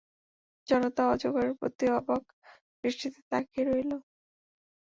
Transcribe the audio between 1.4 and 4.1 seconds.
প্রতি অবাক দৃষ্টিতে তাকিয়ে রইল।